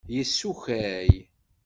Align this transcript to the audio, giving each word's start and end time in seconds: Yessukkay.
Yessukkay. 0.15 1.11